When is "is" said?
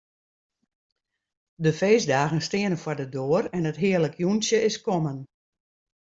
4.69-4.77